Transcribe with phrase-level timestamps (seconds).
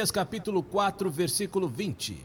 [0.00, 2.24] Neemias capítulo 4, versículo 20.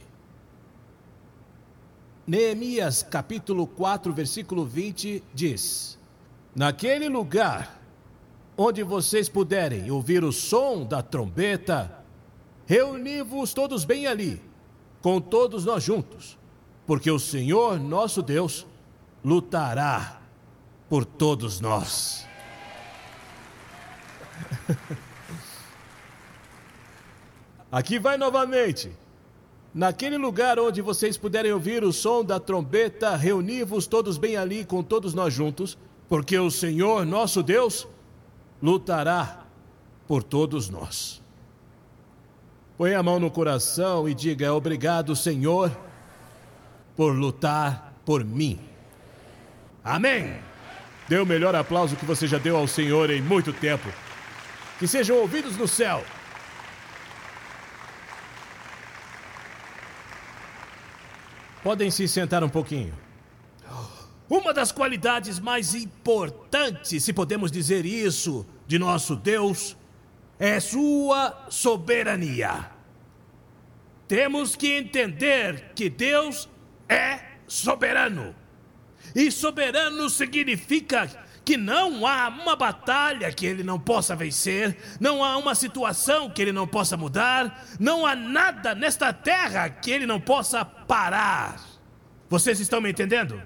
[2.25, 5.99] Neemias capítulo 4, versículo 20 diz:
[6.55, 7.81] Naquele lugar
[8.55, 12.01] onde vocês puderem ouvir o som da trombeta,
[12.65, 14.41] reuni-vos todos bem ali,
[15.01, 16.37] com todos nós juntos,
[16.87, 18.65] porque o Senhor nosso Deus
[19.21, 20.21] lutará
[20.87, 22.25] por todos nós.
[27.71, 28.91] Aqui vai novamente.
[29.73, 34.81] Naquele lugar onde vocês puderem ouvir o som da trombeta, reuni-vos todos bem ali com
[34.81, 37.87] todos nós juntos, porque o Senhor nosso Deus
[38.61, 39.45] lutará
[40.07, 41.21] por todos nós.
[42.77, 45.75] Põe a mão no coração e diga: Obrigado, Senhor,
[46.95, 48.59] por lutar por mim.
[49.83, 50.39] Amém.
[51.07, 53.87] Dê o melhor aplauso que você já deu ao Senhor em muito tempo.
[54.79, 56.03] Que sejam ouvidos no céu.
[61.65, 62.93] Podem se sentar um pouquinho.
[64.29, 69.75] Uma das qualidades mais importantes, se podemos dizer isso, de nosso Deus
[70.37, 72.69] é sua soberania.
[74.07, 76.47] Temos que entender que Deus
[76.87, 78.35] é soberano.
[79.15, 81.09] E soberano significa
[81.45, 86.41] que não há uma batalha que ele não possa vencer, não há uma situação que
[86.41, 91.61] ele não possa mudar, não há nada nesta terra que ele não possa parar.
[92.27, 93.39] Vocês estão me entendendo?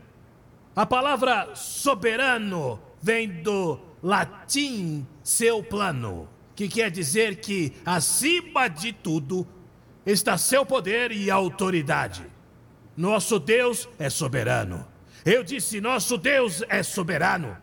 [0.73, 9.45] A palavra soberano vem do latim seu plano, que quer dizer que acima de tudo
[10.06, 12.25] está seu poder e autoridade.
[12.95, 14.88] Nosso Deus é soberano.
[15.25, 17.58] Eu disse: nosso Deus é soberano.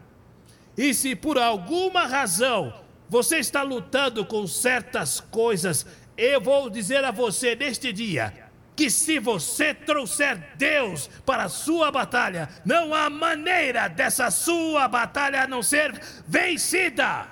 [0.77, 2.73] E se por alguma razão
[3.09, 5.87] você está lutando com certas coisas,
[6.17, 11.91] eu vou dizer a você neste dia que se você trouxer Deus para a sua
[11.91, 17.27] batalha, não há maneira dessa sua batalha não ser vencida.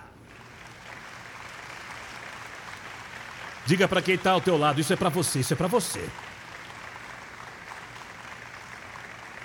[3.66, 6.08] Diga para quem está ao teu lado, isso é para você, isso é para você.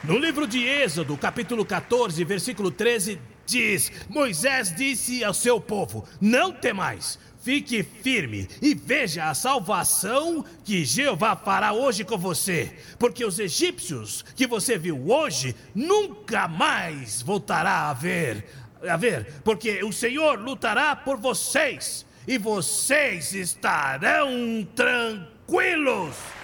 [0.04, 6.52] No livro de Êxodo, capítulo 14, versículo 13, diz: Moisés disse ao seu povo: Não
[6.52, 13.40] temais, fique firme e veja a salvação que Jeová fará hoje com você, porque os
[13.40, 18.46] egípcios que você viu hoje nunca mais voltará a ver,
[18.88, 26.39] a ver, porque o Senhor lutará por vocês e vocês estarão tranquilos.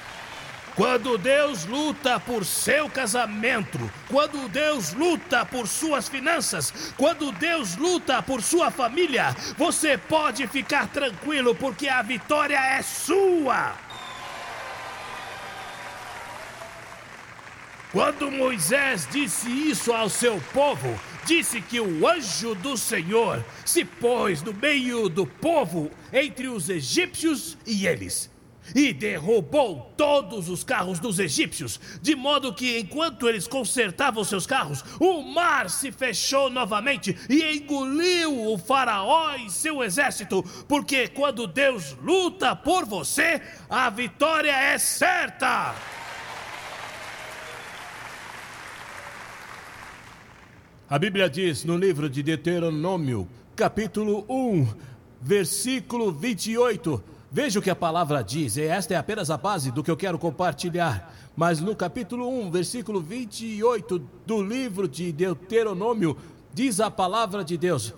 [0.75, 8.21] Quando Deus luta por seu casamento, quando Deus luta por suas finanças, quando Deus luta
[8.21, 13.73] por sua família, você pode ficar tranquilo porque a vitória é sua.
[17.93, 24.41] Quando Moisés disse isso ao seu povo, disse que o anjo do Senhor se pôs
[24.41, 28.34] no meio do povo, entre os egípcios e eles
[28.73, 34.83] e derrubou todos os carros dos egípcios, de modo que enquanto eles consertavam seus carros,
[34.99, 41.95] o mar se fechou novamente e engoliu o Faraó e seu exército, porque quando Deus
[42.01, 45.75] luta por você, a vitória é certa.
[50.87, 54.67] A Bíblia diz no livro de Deuteronômio, capítulo 1,
[55.19, 59.83] versículo 28 Veja o que a palavra diz, e esta é apenas a base do
[59.83, 61.13] que eu quero compartilhar.
[61.35, 66.15] Mas no capítulo 1, versículo 28 do livro de Deuteronômio,
[66.53, 67.93] diz a palavra de Deus.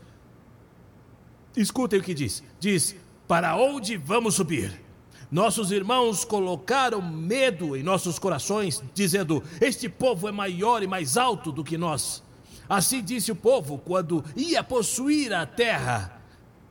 [1.56, 2.96] Escutem o que diz: diz,
[3.28, 4.82] para onde vamos subir?
[5.30, 11.52] Nossos irmãos colocaram medo em nossos corações, dizendo: Este povo é maior e mais alto
[11.52, 12.24] do que nós.
[12.68, 16.17] Assim disse o povo quando ia possuir a terra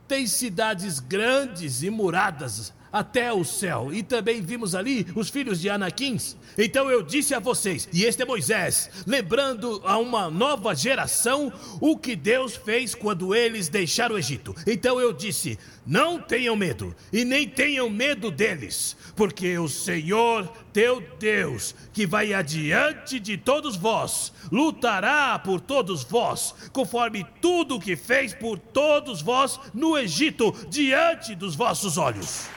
[0.07, 3.89] tem cidades grandes e muradas até o céu.
[3.93, 6.35] E também vimos ali os filhos de Anaquins.
[6.57, 11.97] Então eu disse a vocês, e este é Moisés, lembrando a uma nova geração o
[11.97, 14.55] que Deus fez quando eles deixaram o Egito.
[14.65, 21.01] Então eu disse: não tenham medo, e nem tenham medo deles, porque o Senhor teu
[21.17, 27.95] Deus, que vai adiante de todos vós, lutará por todos vós, conforme tudo o que
[27.95, 32.56] fez por todos vós no Egito, diante dos vossos olhos.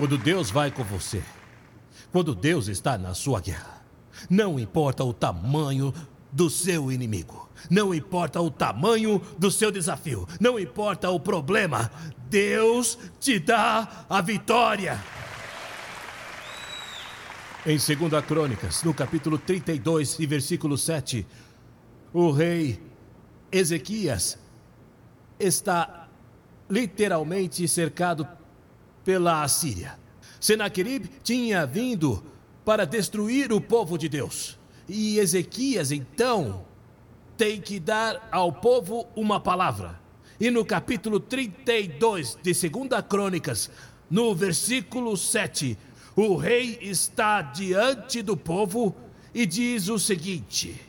[0.00, 1.22] Quando Deus vai com você,
[2.10, 3.84] quando Deus está na sua guerra,
[4.30, 5.92] não importa o tamanho
[6.32, 7.50] do seu inimigo.
[7.68, 11.90] Não importa o tamanho do seu desafio, não importa o problema,
[12.30, 14.98] Deus te dá a vitória.
[17.66, 21.26] Em 2 Crônicas, no capítulo 32 e versículo 7,
[22.10, 22.82] o rei
[23.52, 24.38] Ezequias
[25.38, 26.08] está
[26.70, 28.26] literalmente cercado
[29.04, 29.98] pela Assíria.
[30.40, 32.24] Senaquerib tinha vindo
[32.64, 34.58] para destruir o povo de Deus.
[34.88, 36.64] E Ezequias, então,
[37.36, 40.00] tem que dar ao povo uma palavra.
[40.38, 43.70] E no capítulo 32 de 2 Crônicas,
[44.10, 45.78] no versículo 7,
[46.16, 48.94] o rei está diante do povo
[49.34, 50.80] e diz o seguinte: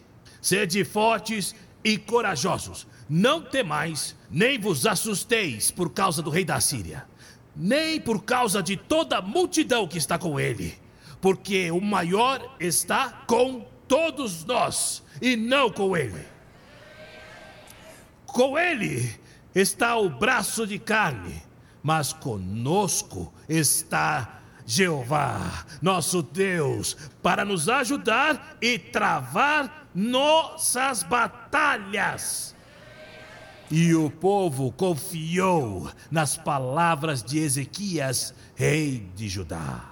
[0.41, 1.53] Sede fortes
[1.83, 7.05] e corajosos, não temais, nem vos assusteis por causa do rei da Síria,
[7.55, 10.77] nem por causa de toda a multidão que está com ele,
[11.19, 16.25] porque o maior está com todos nós e não com ele.
[18.25, 19.13] Com ele
[19.53, 21.43] está o braço de carne,
[21.83, 32.55] mas conosco está Jeová, nosso Deus, para nos ajudar e travar nossas batalhas.
[33.71, 39.90] E o povo confiou nas palavras de Ezequias, rei de Judá.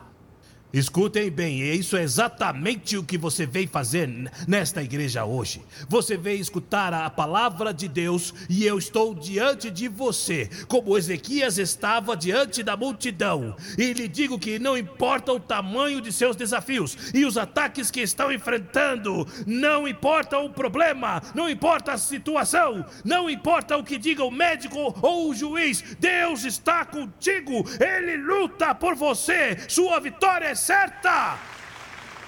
[0.71, 4.07] Escutem bem, isso é exatamente o que você veio fazer
[4.47, 5.63] nesta igreja hoje.
[5.87, 11.57] Você veio escutar a palavra de Deus e eu estou diante de você, como Ezequias
[11.57, 13.55] estava diante da multidão.
[13.79, 18.01] E lhe digo que não importa o tamanho de seus desafios e os ataques que
[18.01, 24.23] estão enfrentando, não importa o problema, não importa a situação, não importa o que diga
[24.23, 30.58] o médico ou o juiz, Deus está contigo, Ele luta por você, sua vitória é
[30.59, 31.37] certa.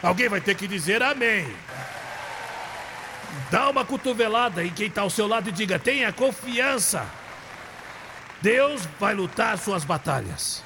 [0.01, 1.45] Alguém vai ter que dizer amém.
[3.51, 7.07] Dá uma cotovelada em quem está ao seu lado e diga: tenha confiança.
[8.41, 10.63] Deus vai lutar suas batalhas.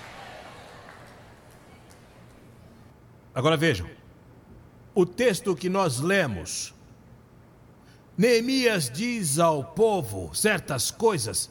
[3.34, 3.90] Agora vejam,
[4.94, 6.74] o texto que nós lemos.
[8.18, 11.50] Neemias diz ao povo certas coisas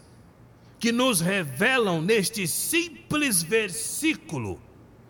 [0.78, 4.58] que nos revelam neste simples versículo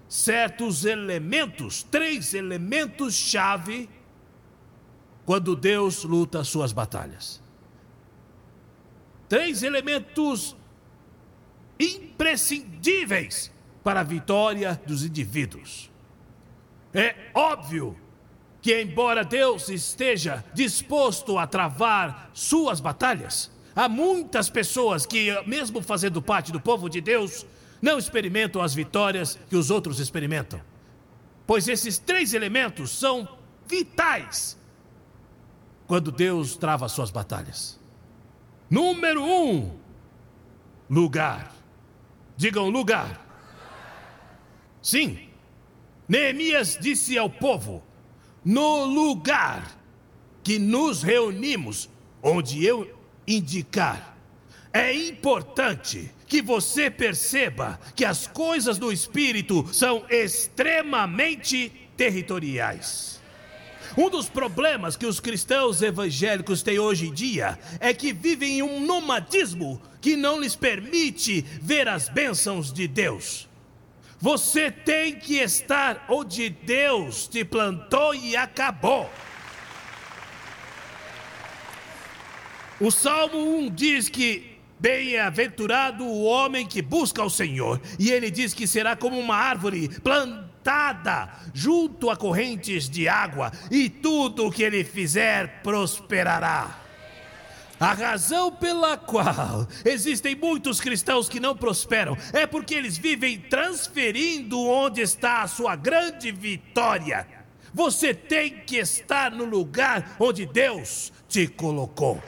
[0.09, 3.89] certos elementos, três elementos-chave,
[5.25, 7.43] quando Deus luta suas batalhas.
[9.29, 10.55] Três elementos
[11.79, 13.51] imprescindíveis
[13.83, 15.91] para a vitória dos indivíduos.
[16.93, 17.99] É óbvio
[18.63, 26.23] que, embora Deus esteja disposto a travar suas batalhas, há muitas pessoas que, mesmo fazendo
[26.23, 27.45] parte do povo de Deus,
[27.85, 30.59] não experimentam as vitórias que os outros experimentam.
[31.47, 33.29] Pois esses três elementos são
[33.69, 34.59] vitais
[35.87, 37.79] quando Deus trava suas batalhas.
[38.71, 39.79] Número um,
[40.89, 41.55] lugar.
[42.39, 43.21] Digam lugar.
[44.81, 45.29] Sim,
[46.09, 47.83] Neemias disse ao povo:
[48.43, 49.79] no lugar
[50.43, 51.91] que nos reunimos,
[52.23, 54.17] onde eu indicar,
[54.73, 63.15] é importante que você perceba que as coisas do espírito são extremamente territoriais.
[63.97, 68.63] Um dos problemas que os cristãos evangélicos têm hoje em dia é que vivem em
[68.63, 73.49] um nomadismo que não lhes permite ver as bênçãos de Deus.
[74.21, 79.09] Você tem que estar onde Deus te plantou e acabou.
[82.81, 88.53] O Salmo 1 diz que Bem-aventurado o homem que busca o Senhor, e ele diz
[88.53, 94.63] que será como uma árvore plantada junto a correntes de água, e tudo o que
[94.63, 96.81] ele fizer prosperará.
[97.79, 104.61] A razão pela qual existem muitos cristãos que não prosperam é porque eles vivem transferindo
[104.61, 107.27] onde está a sua grande vitória.
[107.73, 112.23] Você tem que estar no lugar onde Deus te colocou.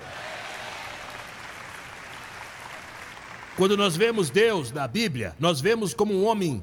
[3.57, 6.63] Quando nós vemos Deus na Bíblia, nós vemos como um homem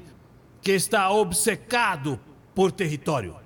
[0.62, 2.20] que está obcecado
[2.54, 3.36] por território.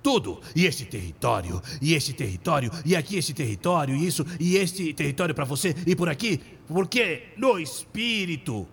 [0.00, 0.40] Tudo.
[0.54, 5.34] E este território, e este território, e aqui este território, e isso, e este território
[5.34, 6.40] para você, e por aqui.
[6.68, 8.66] Porque no espírito,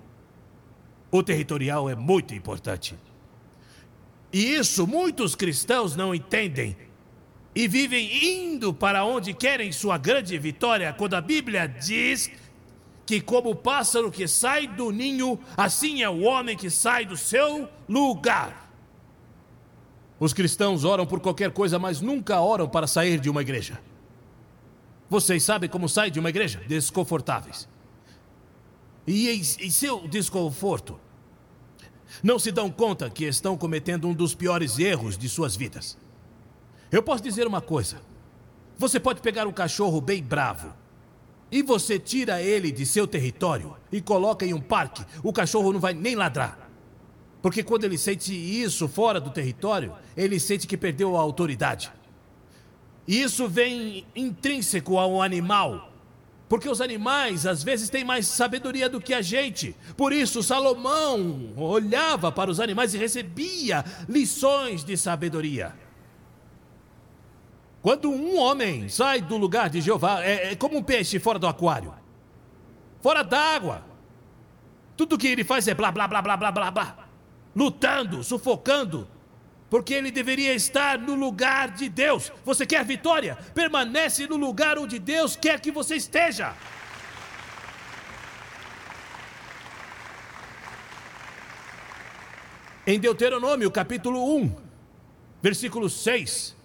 [1.12, 2.96] o territorial é muito importante.
[4.32, 6.78] E isso muitos cristãos não entendem.
[7.56, 12.30] E vivem indo para onde querem sua grande vitória, quando a Bíblia diz
[13.06, 17.16] que, como o pássaro que sai do ninho, assim é o homem que sai do
[17.16, 18.72] seu lugar.
[20.20, 23.80] Os cristãos oram por qualquer coisa, mas nunca oram para sair de uma igreja.
[25.10, 26.64] Vocês sabem como saem de uma igreja?
[26.68, 27.70] Desconfortáveis.
[29.06, 31.00] E em, em seu desconforto,
[32.24, 35.96] não se dão conta que estão cometendo um dos piores erros de suas vidas.
[36.92, 38.02] Eu posso dizer uma coisa:
[38.78, 40.74] você pode pegar um cachorro bem bravo
[41.56, 45.80] e você tira ele de seu território e coloca em um parque, o cachorro não
[45.80, 46.70] vai nem ladrar.
[47.42, 51.94] Porque quando ele sente isso fora do território, ele sente que perdeu a autoridade.
[53.08, 55.94] E isso vem intrínseco ao animal.
[56.50, 59.74] Porque os animais às vezes têm mais sabedoria do que a gente.
[59.96, 65.74] Por isso, Salomão olhava para os animais e recebia lições de sabedoria.
[67.86, 71.46] Quando um homem sai do lugar de Jeová, é, é como um peixe fora do
[71.46, 71.94] aquário
[73.00, 73.86] fora d'água.
[74.98, 76.98] Tudo que ele faz é blá blá blá blá blá blá blá
[77.56, 79.08] lutando, sufocando,
[79.70, 82.32] porque ele deveria estar no lugar de Deus.
[82.44, 83.38] Você quer vitória?
[83.54, 86.56] Permanece no lugar onde Deus quer que você esteja.
[92.88, 94.56] Em Deuteronômio, capítulo 1,
[95.40, 96.65] versículo 6.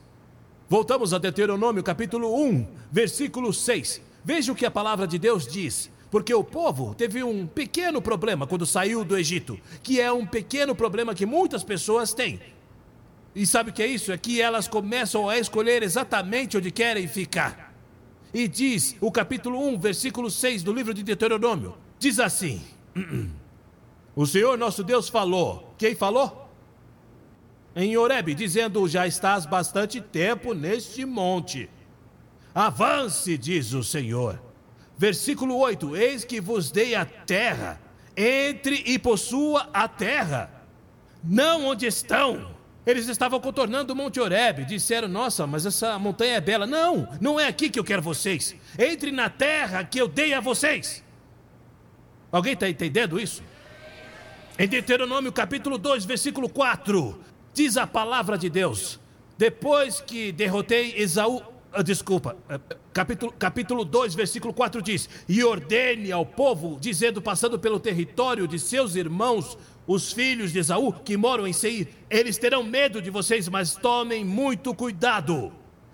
[0.70, 4.00] Voltamos a Deuteronômio, capítulo 1, versículo 6.
[4.24, 5.90] Veja o que a palavra de Deus diz.
[6.12, 10.72] Porque o povo teve um pequeno problema quando saiu do Egito, que é um pequeno
[10.72, 12.38] problema que muitas pessoas têm.
[13.34, 14.12] E sabe o que é isso?
[14.12, 17.74] É que elas começam a escolher exatamente onde querem ficar.
[18.32, 22.62] E diz o capítulo 1, versículo 6 do livro de Deuteronômio: diz assim:
[24.14, 25.74] O Senhor nosso Deus falou.
[25.76, 26.48] Quem falou?
[27.74, 31.68] Em Horebe, dizendo: Já estás bastante tempo neste monte.
[32.54, 34.40] Avance, diz o Senhor
[35.00, 37.80] Versículo 8: Eis que vos dei a terra,
[38.14, 40.50] entre e possua a terra.
[41.24, 42.54] Não onde estão.
[42.84, 44.66] Eles estavam contornando o Monte Oreb.
[44.66, 46.66] Disseram: Nossa, mas essa montanha é bela.
[46.66, 48.54] Não, não é aqui que eu quero vocês.
[48.78, 51.02] Entre na terra que eu dei a vocês.
[52.30, 53.42] Alguém está entendendo isso?
[54.58, 57.18] Em Deuteronômio capítulo 2, versículo 4,
[57.52, 59.00] diz a palavra de Deus:
[59.36, 61.42] Depois que derrotei Esaú,
[61.72, 62.58] ah, desculpa, ah,
[62.92, 68.58] capítulo, capítulo 2, versículo 4 diz: E ordene ao povo, dizendo, passando pelo território de
[68.58, 73.48] seus irmãos, os filhos de Esaú, que moram em Seir, eles terão medo de vocês,
[73.48, 75.52] mas tomem muito cuidado.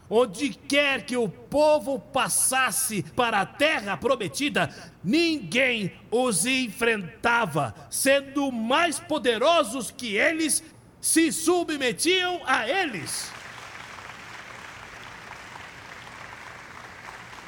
[0.08, 4.72] Onde quer que o povo passasse para a terra prometida,
[5.02, 10.62] ninguém os enfrentava, sendo mais poderosos que eles,
[11.00, 13.30] se submetiam a eles.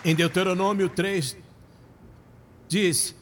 [0.05, 1.37] Em Deuteronômio 3,
[2.69, 3.15] diz: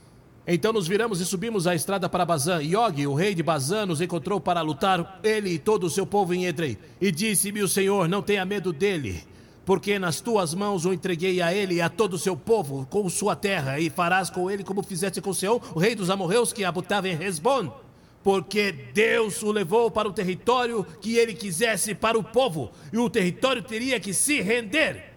[0.47, 2.63] Então nos viramos e subimos a estrada para Bazã.
[2.63, 6.07] E Og, o rei de Bazã, nos encontrou para lutar, ele e todo o seu
[6.07, 6.79] povo em Edrei.
[7.01, 9.25] E disse-me o Senhor: Não tenha medo dele,
[9.65, 13.09] porque nas tuas mãos o entreguei a ele e a todo o seu povo, com
[13.09, 16.65] sua terra, e farás com ele como fizeste com Seom, o rei dos amorreus que
[16.65, 17.86] habitava em Resbon.
[18.27, 23.09] Porque Deus o levou para o território que ele quisesse para o povo, e o
[23.09, 25.15] território teria que se render.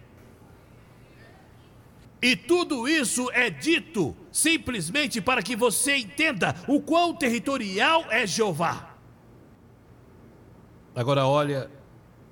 [2.22, 8.94] E tudo isso é dito simplesmente para que você entenda o quão territorial é Jeová.
[10.94, 11.68] Agora olha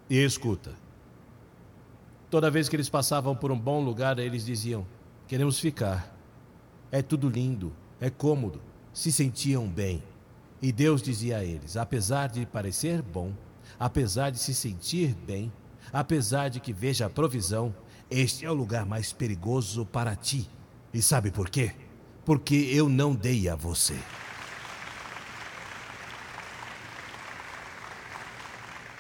[0.08, 0.76] e escuta.
[2.30, 4.86] Toda vez que eles passavam por um bom lugar, eles diziam:
[5.26, 6.16] Queremos ficar.
[6.92, 10.00] É tudo lindo, é cômodo, se sentiam bem.
[10.60, 13.32] E Deus dizia a eles: Apesar de parecer bom,
[13.78, 15.52] apesar de se sentir bem,
[15.92, 17.74] apesar de que veja a provisão,
[18.10, 20.48] este é o lugar mais perigoso para ti.
[20.92, 21.72] E sabe por quê?
[22.24, 23.98] Porque eu não dei a você.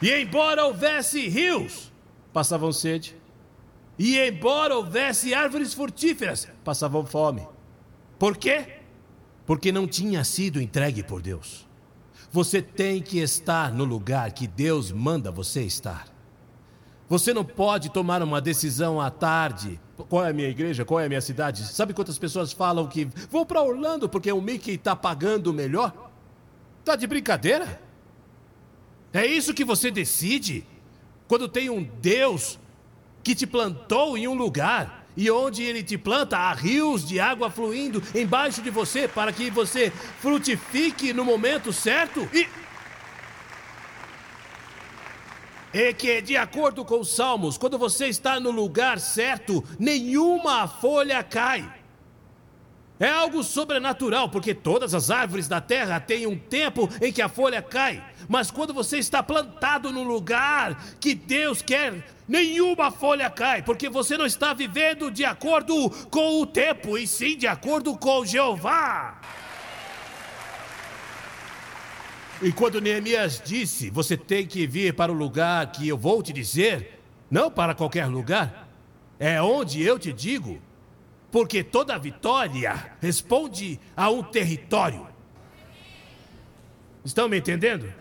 [0.00, 1.92] E embora houvesse rios,
[2.32, 3.16] passavam sede.
[3.98, 7.46] E embora houvesse árvores frutíferas, passavam fome.
[8.16, 8.77] Por quê?
[9.48, 11.66] Porque não tinha sido entregue por Deus.
[12.30, 16.06] Você tem que estar no lugar que Deus manda você estar.
[17.08, 19.80] Você não pode tomar uma decisão à tarde.
[20.10, 20.84] Qual é a minha igreja?
[20.84, 21.64] Qual é a minha cidade?
[21.64, 26.12] Sabe quantas pessoas falam que vou para Orlando porque o Mickey está pagando melhor?
[26.84, 27.80] Tá de brincadeira?
[29.14, 30.62] É isso que você decide?
[31.26, 32.58] Quando tem um Deus
[33.24, 37.50] que te plantou em um lugar e onde ele te planta há rios de água
[37.50, 42.48] fluindo embaixo de você para que você frutifique no momento certo e
[45.74, 51.22] é que, de acordo com os Salmos, quando você está no lugar certo, nenhuma folha
[51.22, 51.70] cai.
[52.98, 57.28] É algo sobrenatural, porque todas as árvores da terra têm um tempo em que a
[57.28, 58.02] folha cai.
[58.26, 64.16] Mas quando você está plantado no lugar que Deus quer, nenhuma folha cai, porque você
[64.16, 69.20] não está vivendo de acordo com o tempo, e sim de acordo com Jeová.
[72.40, 76.32] E quando Neemias disse: Você tem que vir para o lugar que eu vou te
[76.32, 78.68] dizer, não para qualquer lugar,
[79.18, 80.60] é onde eu te digo,
[81.32, 85.06] porque toda vitória responde a um território.
[87.04, 87.92] Estão me entendendo?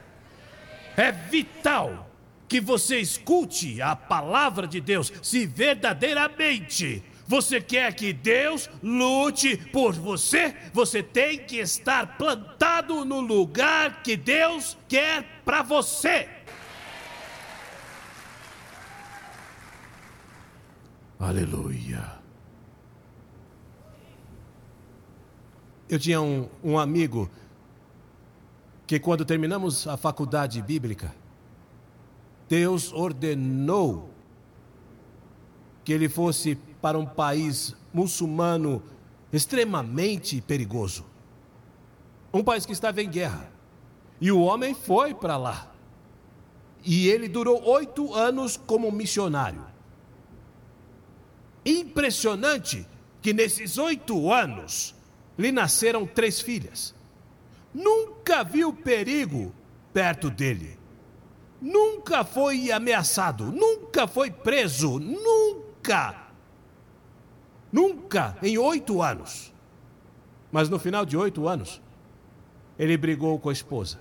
[0.98, 2.10] É vital
[2.48, 9.94] que você escute a palavra de Deus se verdadeiramente você quer que Deus lute por
[9.94, 10.56] você?
[10.74, 16.30] Você tem que estar plantado no lugar que Deus quer para você.
[21.20, 22.18] Aleluia.
[25.90, 27.30] Eu tinha um, um amigo
[28.88, 31.14] que, quando terminamos a faculdade bíblica,
[32.48, 34.10] Deus ordenou
[35.84, 38.82] que ele fosse para um país muçulmano
[39.32, 41.06] extremamente perigoso.
[42.34, 43.52] Um país que estava em guerra.
[44.22, 45.72] E o homem foi para lá.
[46.84, 49.66] E ele durou oito anos como missionário.
[51.66, 52.88] Impressionante
[53.22, 54.96] que nesses oito anos
[55.38, 56.96] lhe nasceram três filhas.
[57.78, 59.54] Nunca viu perigo
[59.94, 60.80] perto dele.
[61.62, 66.28] Nunca foi ameaçado, nunca foi preso, nunca.
[67.72, 69.54] Nunca em oito anos.
[70.52, 71.80] Mas no final de oito anos,
[72.80, 74.00] ele brigou com a esposa.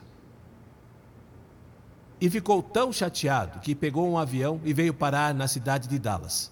[2.19, 6.51] E ficou tão chateado que pegou um avião e veio parar na cidade de Dallas.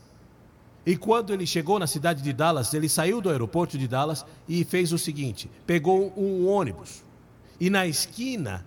[0.84, 4.62] E quando ele chegou na cidade de Dallas, ele saiu do aeroporto de Dallas e
[4.62, 7.02] fez o seguinte: pegou um ônibus.
[7.60, 8.66] E na esquina,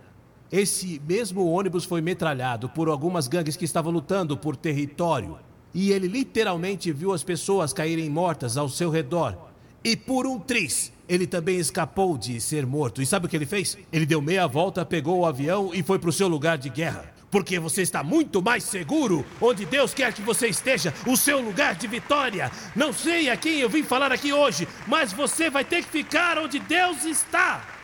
[0.52, 5.38] esse mesmo ônibus foi metralhado por algumas gangues que estavam lutando por território.
[5.74, 9.38] E ele literalmente viu as pessoas caírem mortas ao seu redor.
[9.84, 13.02] E por um triz, ele também escapou de ser morto.
[13.02, 13.78] E sabe o que ele fez?
[13.92, 17.18] Ele deu meia volta, pegou o avião e foi para o seu lugar de guerra
[17.30, 21.76] porque você está muito mais seguro onde Deus quer que você esteja, o seu lugar
[21.76, 22.52] de vitória.
[22.76, 26.38] Não sei a quem eu vim falar aqui hoje, mas você vai ter que ficar
[26.38, 27.77] onde Deus está.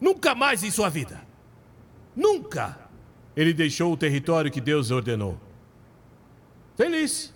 [0.00, 1.20] Nunca mais em sua vida.
[2.14, 2.78] Nunca.
[3.36, 5.38] Ele deixou o território que Deus ordenou.
[6.76, 7.32] Feliz.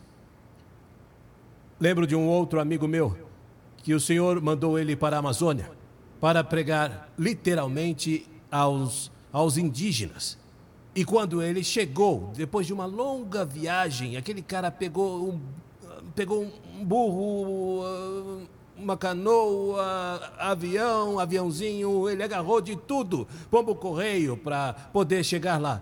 [1.78, 3.16] Lembro de um outro amigo meu
[3.78, 5.70] que o Senhor mandou ele para a Amazônia
[6.20, 10.38] para pregar literalmente aos, aos indígenas.
[10.94, 15.40] E quando ele chegou, depois de uma longa viagem, aquele cara pegou um,
[16.14, 18.46] pegou um burro,
[18.82, 25.80] uma canoa, avião, aviãozinho, ele agarrou de tudo, pombo correio para poder chegar lá.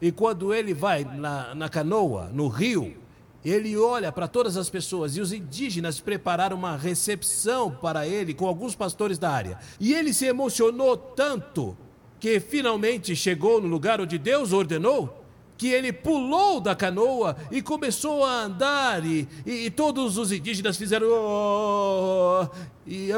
[0.00, 2.96] E quando ele vai na, na canoa, no rio,
[3.44, 8.46] ele olha para todas as pessoas e os indígenas prepararam uma recepção para ele com
[8.46, 9.58] alguns pastores da área.
[9.80, 11.76] E ele se emocionou tanto
[12.18, 15.25] que finalmente chegou no lugar onde Deus ordenou
[15.56, 20.76] que ele pulou da canoa e começou a andar, e, e, e todos os indígenas
[20.76, 21.06] fizeram.
[21.10, 22.46] Oh,
[22.86, 23.08] e,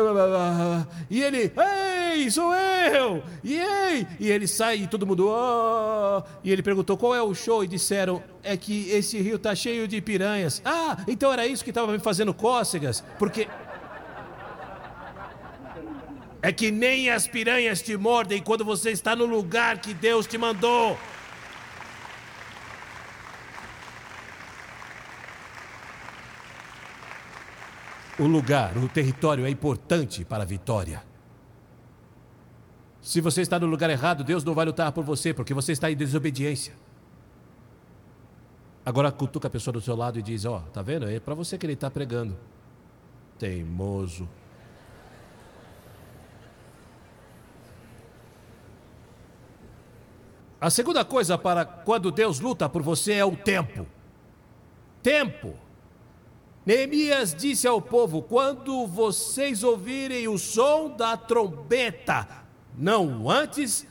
[1.10, 1.52] e ele,
[2.14, 3.22] ei, sou eu!
[3.42, 4.06] E ei!
[4.18, 5.28] E ele sai e todo mundo.
[5.28, 9.54] Oh, e ele perguntou qual é o show, e disseram: é que esse rio está
[9.54, 10.62] cheio de piranhas.
[10.64, 13.48] Ah, então era isso que estava me fazendo cócegas, porque.
[16.40, 20.38] É que nem as piranhas te mordem quando você está no lugar que Deus te
[20.38, 20.96] mandou.
[28.18, 31.02] O lugar, o território é importante para a vitória.
[33.00, 35.90] Se você está no lugar errado, Deus não vai lutar por você, porque você está
[35.90, 36.74] em desobediência.
[38.84, 41.08] Agora cutuca a pessoa do seu lado e diz: Ó, oh, tá vendo?
[41.08, 42.36] É para você que ele está pregando.
[43.38, 44.28] Teimoso.
[50.60, 53.86] A segunda coisa para quando Deus luta por você é o tempo.
[55.02, 55.67] Tempo.
[56.68, 62.28] Neemias disse ao povo: Quando vocês ouvirem o som da trombeta,
[62.76, 63.86] não antes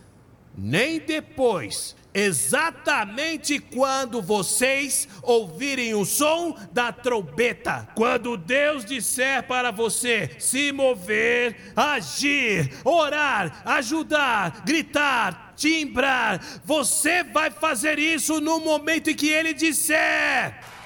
[0.56, 7.90] nem depois, exatamente quando vocês ouvirem o som da trombeta.
[7.96, 17.98] Quando Deus disser para você se mover, agir, orar, ajudar, gritar, timbrar, você vai fazer
[17.98, 20.77] isso no momento em que Ele disser.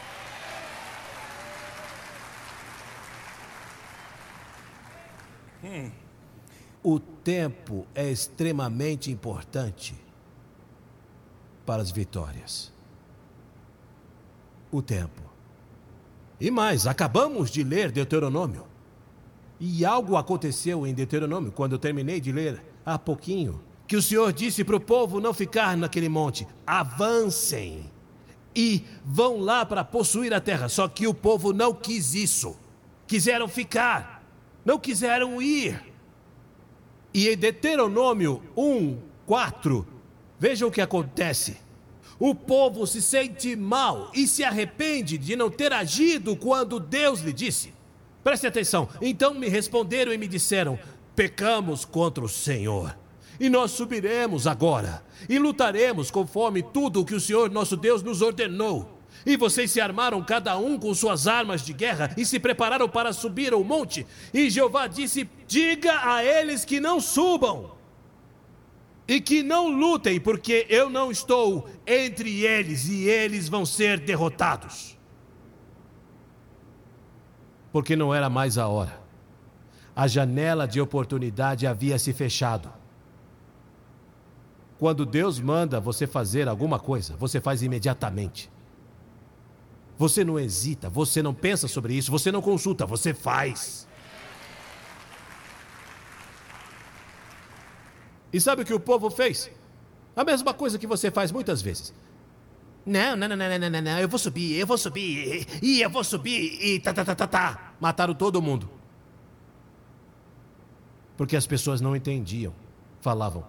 [5.63, 5.91] Hum.
[6.84, 9.95] O tempo é extremamente importante
[11.65, 12.71] para as vitórias.
[14.71, 15.21] O tempo.
[16.39, 18.65] E mais, acabamos de ler Deuteronômio.
[19.60, 23.62] E algo aconteceu em Deuteronômio quando eu terminei de ler há pouquinho.
[23.88, 26.47] Que o Senhor disse para o povo não ficar naquele monte.
[26.65, 27.91] Avancem
[28.56, 30.67] e vão lá para possuir a terra.
[30.67, 32.58] Só que o povo não quis isso.
[33.06, 34.11] Quiseram ficar,
[34.65, 35.82] não quiseram ir.
[37.13, 39.88] E em Deuteronômio 1, 4,
[40.39, 41.58] veja o que acontece.
[42.19, 47.34] O povo se sente mal e se arrepende de não ter agido quando Deus lhe
[47.34, 47.74] disse.
[48.24, 48.88] Preste atenção.
[49.02, 50.78] Então me responderam e me disseram:
[51.15, 52.95] Pecamos contra o Senhor.
[53.39, 58.21] E nós subiremos agora e lutaremos conforme tudo o que o Senhor nosso Deus nos
[58.21, 59.00] ordenou.
[59.25, 63.13] E vocês se armaram cada um com suas armas de guerra e se prepararam para
[63.13, 64.05] subir ao monte.
[64.34, 67.71] E Jeová disse: Diga a eles que não subam
[69.07, 74.97] e que não lutem, porque eu não estou entre eles e eles vão ser derrotados.
[77.71, 79.01] Porque não era mais a hora.
[79.95, 82.71] A janela de oportunidade havia se fechado.
[84.79, 88.49] Quando Deus manda você fazer alguma coisa, você faz imediatamente.
[90.01, 93.87] Você não hesita, você não pensa sobre isso, você não consulta, você faz.
[98.33, 99.51] E sabe o que o povo fez?
[100.15, 101.93] A mesma coisa que você faz muitas vezes.
[102.83, 105.89] Não, não, não, não, não, não, não, eu vou subir, eu vou subir, e eu
[105.91, 107.73] vou subir, e tá, tá, tá, tá, tá.
[107.79, 108.67] Mataram todo mundo.
[111.15, 112.55] Porque as pessoas não entendiam.
[113.01, 113.45] Falavam,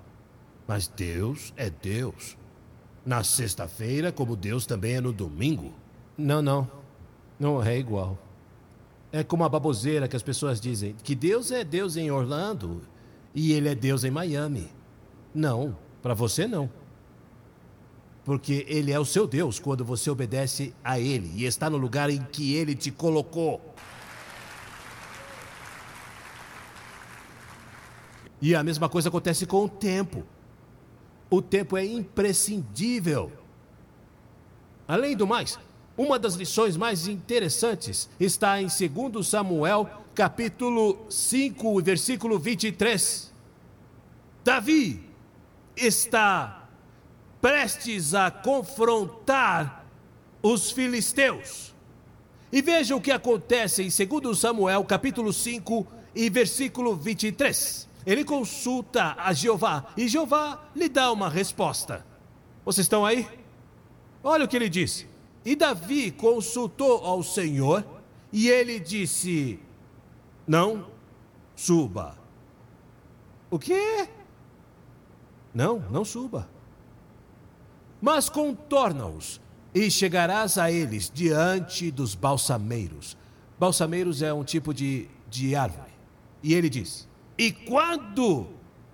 [0.68, 2.36] mas Deus é Deus.
[3.06, 5.80] Na sexta-feira, como Deus também é no domingo.
[6.22, 6.70] Não, não.
[7.38, 8.16] Não é igual.
[9.10, 12.80] É como a baboseira que as pessoas dizem que Deus é Deus em Orlando
[13.34, 14.70] e ele é Deus em Miami.
[15.34, 16.70] Não, para você não.
[18.24, 22.08] Porque ele é o seu Deus quando você obedece a ele e está no lugar
[22.08, 23.74] em que ele te colocou.
[28.40, 30.24] E a mesma coisa acontece com o tempo.
[31.28, 33.32] O tempo é imprescindível.
[34.86, 35.58] Além do mais,
[35.96, 43.32] uma das lições mais interessantes está em 2 Samuel, capítulo 5, versículo 23.
[44.42, 45.04] Davi
[45.76, 46.68] está
[47.40, 49.84] prestes a confrontar
[50.42, 51.74] os filisteus.
[52.50, 57.88] E veja o que acontece em 2 Samuel, capítulo 5 e versículo 23.
[58.06, 62.04] Ele consulta a Jeová e Jeová lhe dá uma resposta.
[62.64, 63.26] Vocês estão aí?
[64.24, 65.11] Olha o que ele disse.
[65.44, 67.84] E Davi consultou ao Senhor
[68.32, 69.58] e ele disse:
[70.46, 70.86] Não
[71.56, 72.16] suba.
[73.50, 74.08] O quê?
[75.54, 76.48] Não, não suba.
[78.00, 79.40] Mas contorna-os
[79.74, 83.16] e chegarás a eles diante dos balsameiros.
[83.58, 85.92] Balsameiros é um tipo de, de árvore.
[86.42, 88.48] E ele diz: E quando,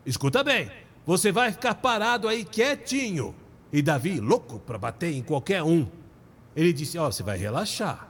[0.04, 0.70] escuta bem,
[1.06, 3.34] você vai ficar parado aí quietinho.
[3.72, 5.86] E Davi, louco para bater em qualquer um,
[6.58, 8.08] ele disse: Ó, oh, você vai relaxar.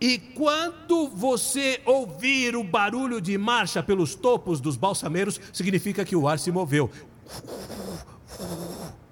[0.00, 6.28] E quando você ouvir o barulho de marcha pelos topos dos balsameiros, significa que o
[6.28, 6.88] ar se moveu.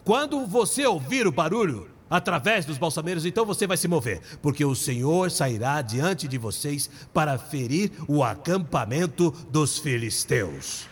[0.05, 4.75] Quando você ouvir o barulho através dos balsameiros, então você vai se mover, porque o
[4.75, 10.90] Senhor sairá diante de vocês para ferir o acampamento dos filisteus.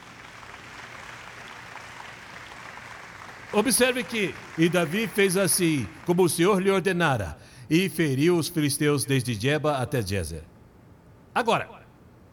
[3.52, 9.04] Observe que, e Davi fez assim, como o Senhor lhe ordenara, e feriu os filisteus
[9.04, 10.42] desde Jeba até Jezer.
[11.34, 11.68] Agora,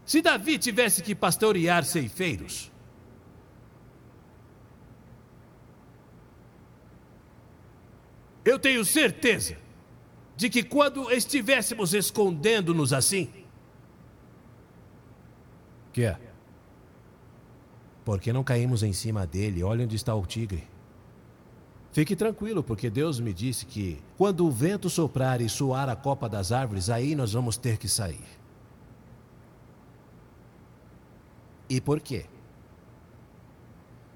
[0.05, 2.71] se Davi tivesse que pastorear ceifeiros,
[8.43, 9.57] eu tenho certeza
[10.35, 13.29] de que quando estivéssemos escondendo-nos assim,
[15.93, 16.19] que é?
[18.03, 19.63] Por que não caímos em cima dele?
[19.63, 20.74] Olha onde está o tigre.
[21.95, 26.27] Fique tranquilo, porque Deus me disse que quando o vento soprar e soar a copa
[26.27, 28.27] das árvores, aí nós vamos ter que sair.
[31.69, 32.25] E por quê?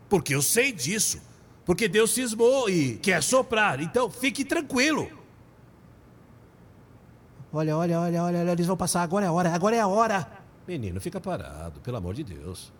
[0.09, 1.21] Porque eu sei disso.
[1.65, 3.79] Porque Deus cismou e quer soprar.
[3.79, 5.09] Então fique tranquilo.
[7.53, 9.03] Olha, olha, olha, olha, eles vão passar.
[9.03, 10.29] Agora é a hora, agora é a hora.
[10.67, 12.73] Menino, fica parado, pelo amor de Deus.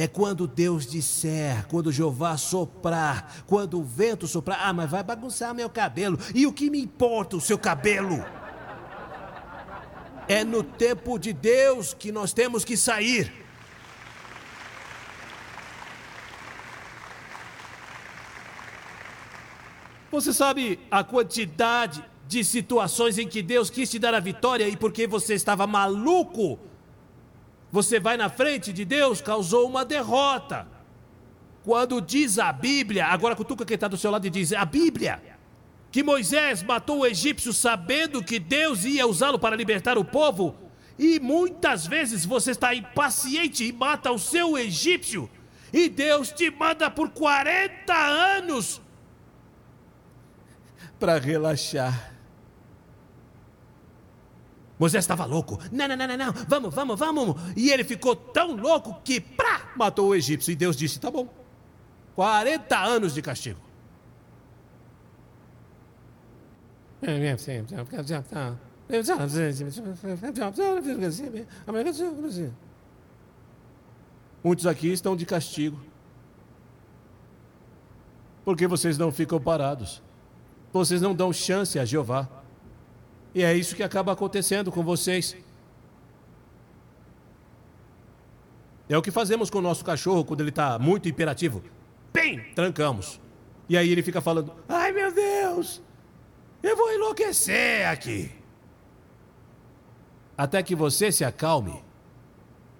[0.00, 4.60] É quando Deus disser, quando Jeová soprar, quando o vento soprar.
[4.62, 6.18] Ah, mas vai bagunçar meu cabelo.
[6.34, 8.24] E o que me importa o seu cabelo?
[10.26, 13.30] É no tempo de Deus que nós temos que sair.
[20.10, 24.78] Você sabe a quantidade de situações em que Deus quis te dar a vitória e
[24.78, 26.58] porque você estava maluco,
[27.70, 30.66] você vai na frente de Deus, causou uma derrota.
[31.62, 35.22] Quando diz a Bíblia, agora cutuca quem está do seu lado e diz: a Bíblia,
[35.90, 40.54] que Moisés matou o egípcio sabendo que Deus ia usá-lo para libertar o povo,
[40.98, 45.30] e muitas vezes você está impaciente e mata o seu egípcio,
[45.72, 48.80] e Deus te manda por 40 anos
[51.00, 52.12] para relaxar.
[54.80, 55.58] Moisés estava louco.
[55.70, 57.36] Não, não, não, não, não, vamos, vamos, vamos.
[57.54, 60.50] E ele ficou tão louco que, prá, matou o egípcio.
[60.50, 61.28] E Deus disse: tá bom.
[62.14, 63.60] 40 anos de castigo.
[74.42, 75.78] Muitos aqui estão de castigo.
[78.46, 80.02] Porque vocês não ficam parados.
[80.72, 82.39] Vocês não dão chance a Jeová.
[83.34, 85.36] E é isso que acaba acontecendo com vocês.
[88.88, 91.62] É o que fazemos com o nosso cachorro quando ele está muito imperativo.
[92.12, 93.20] Bem, trancamos.
[93.68, 95.80] E aí ele fica falando: Ai meu Deus,
[96.60, 98.32] eu vou enlouquecer aqui.
[100.36, 101.84] Até que você se acalme,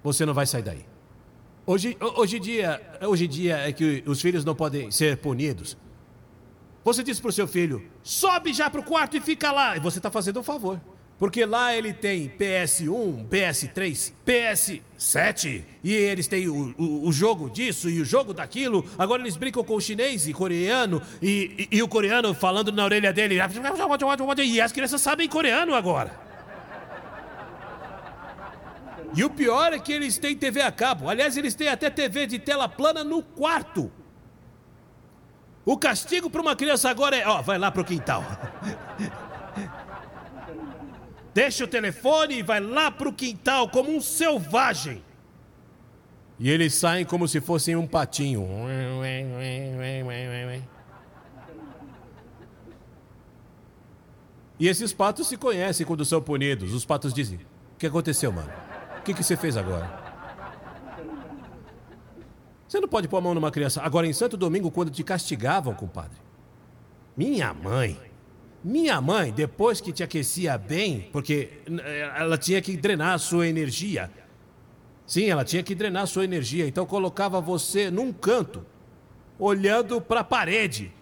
[0.02, 0.84] você não vai sair daí.
[1.64, 5.76] Hoje, hoje, dia, hoje dia é que os filhos não podem ser punidos.
[6.84, 9.76] Você diz para o seu filho: sobe já para o quarto e fica lá.
[9.76, 10.80] E você está fazendo um favor.
[11.18, 17.90] Porque lá ele tem PS1, PS3, PS7, e eles têm o, o, o, jogo disso
[17.90, 18.86] e o jogo daquilo.
[18.96, 22.86] Agora eles brincam com o chinês e coreano, e, e, e o coreano falando na
[22.86, 23.34] orelha dele.
[23.34, 26.18] E as crianças sabem coreano agora.
[29.14, 31.10] E o pior é que eles têm TV a cabo.
[31.10, 33.92] Aliás, eles têm até TV de tela plana no quarto.
[35.70, 38.24] O castigo para uma criança agora é, ó, vai lá pro quintal.
[41.32, 45.00] Deixa o telefone e vai lá pro quintal como um selvagem.
[46.40, 48.48] E eles saem como se fossem um patinho.
[54.58, 56.74] E esses patos se conhecem quando são punidos.
[56.74, 57.38] Os patos dizem:
[57.74, 58.50] O que aconteceu, mano?
[58.98, 59.99] O que, que você fez agora?
[62.70, 63.82] Você não pode pôr a mão numa criança.
[63.82, 66.16] Agora, em Santo Domingo, quando te castigavam, compadre.
[67.16, 67.98] Minha mãe.
[68.62, 73.48] Minha mãe, depois que te aquecia bem, porque eh, ela tinha que drenar a sua
[73.48, 74.08] energia.
[75.04, 76.64] Sim, ela tinha que drenar a sua energia.
[76.64, 78.64] Então colocava você num canto,
[79.36, 80.92] olhando para a parede.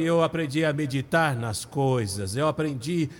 [0.00, 2.36] Eu aprendi a meditar nas coisas.
[2.36, 3.10] Eu aprendi.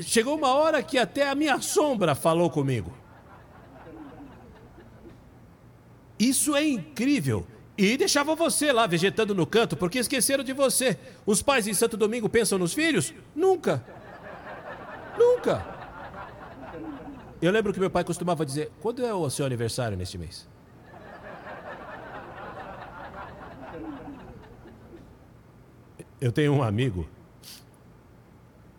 [0.00, 2.92] Chegou uma hora que até a minha sombra falou comigo.
[6.18, 7.46] Isso é incrível.
[7.76, 10.98] E deixava você lá vegetando no canto porque esqueceram de você.
[11.24, 13.14] Os pais em Santo Domingo pensam nos filhos?
[13.36, 13.84] Nunca.
[15.16, 15.64] Nunca.
[17.40, 20.48] Eu lembro que meu pai costumava dizer: quando é o seu aniversário neste mês?
[26.20, 27.08] Eu tenho um amigo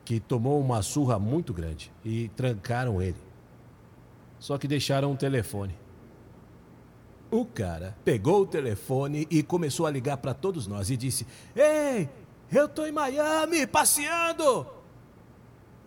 [0.03, 3.15] que tomou uma surra muito grande e trancaram ele.
[4.39, 5.73] Só que deixaram um telefone.
[7.31, 12.09] O cara pegou o telefone e começou a ligar para todos nós e disse: Ei,
[12.51, 14.65] eu tô em Miami passeando.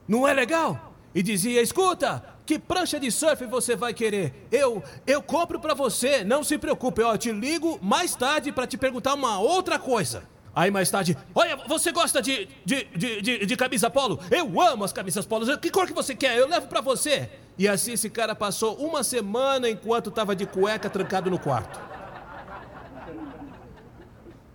[0.06, 0.94] Não é legal?
[1.12, 4.46] E dizia: Escuta, que prancha de surf você vai querer?
[4.52, 8.78] Eu eu compro para você, não se preocupe, eu te ligo mais tarde para te
[8.78, 10.22] perguntar uma outra coisa.
[10.54, 14.20] Aí mais tarde, olha, você gosta de, de, de, de, de camisa polo?
[14.30, 15.54] Eu amo as camisas polos.
[15.56, 16.36] Que cor que você quer?
[16.36, 17.30] Eu levo para você.
[17.56, 21.80] E assim esse cara passou uma semana enquanto estava de cueca trancado no quarto.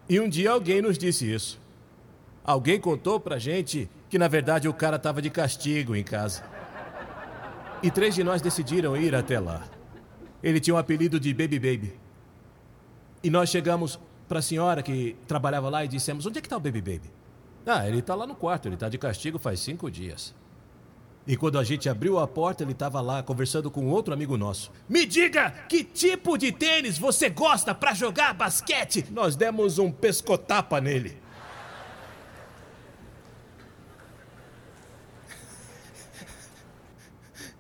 [0.07, 1.60] E um dia alguém nos disse isso.
[2.43, 6.43] Alguém contou pra gente que na verdade o cara estava de castigo em casa.
[7.81, 9.63] E três de nós decidiram ir até lá.
[10.41, 11.93] Ele tinha o um apelido de Baby Baby.
[13.23, 16.58] E nós chegamos para a senhora que trabalhava lá e dissemos: Onde é que está
[16.58, 17.12] o Baby Baby?
[17.66, 20.34] Ah, ele está lá no quarto, ele está de castigo faz cinco dias.
[21.26, 24.72] E quando a gente abriu a porta, ele estava lá conversando com outro amigo nosso.
[24.88, 29.06] Me diga que tipo de tênis você gosta para jogar basquete?
[29.12, 31.18] Nós demos um pescotapa nele.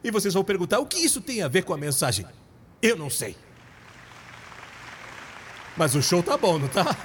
[0.01, 2.25] E vocês vão perguntar: o que isso tem a ver com a mensagem?
[2.81, 3.35] Eu não sei.
[5.77, 6.95] Mas o show tá bom, não tá?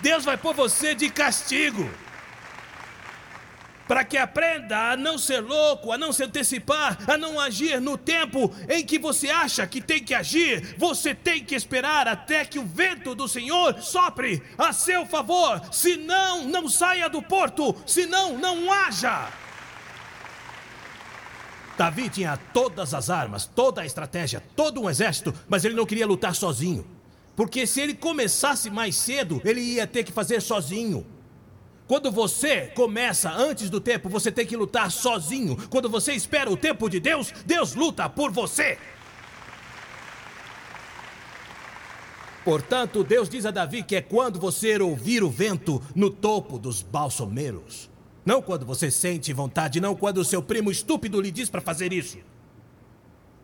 [0.00, 1.88] Deus vai pôr você de castigo.
[3.86, 7.98] Para que aprenda a não ser louco, a não se antecipar, a não agir no
[7.98, 10.76] tempo em que você acha que tem que agir.
[10.78, 15.60] Você tem que esperar até que o vento do Senhor sopre a seu favor.
[15.72, 17.74] Senão, não saia do porto.
[17.84, 19.41] Senão, não haja.
[21.82, 26.06] Davi tinha todas as armas, toda a estratégia, todo um exército, mas ele não queria
[26.06, 26.86] lutar sozinho.
[27.34, 31.04] Porque se ele começasse mais cedo, ele ia ter que fazer sozinho.
[31.88, 35.56] Quando você começa antes do tempo, você tem que lutar sozinho.
[35.68, 38.78] Quando você espera o tempo de Deus, Deus luta por você.
[42.44, 46.80] Portanto, Deus diz a Davi que é quando você ouvir o vento no topo dos
[46.80, 47.90] balsameiros.
[48.24, 51.92] Não quando você sente vontade, não quando o seu primo estúpido lhe diz para fazer
[51.92, 52.18] isso.